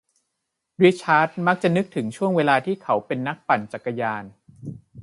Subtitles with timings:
[0.83, 4.23] ริชาร์ดมักจะนึกถึงช่วงเวลาที่เขาเป็นนักปั่นจักรยาน